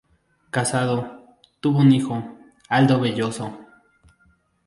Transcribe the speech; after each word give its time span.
Casado, 0.49 1.37
tuvo 1.59 1.77
un 1.81 1.91
hijo, 1.91 2.35
Aldo 2.69 2.99
Velloso. 2.99 3.55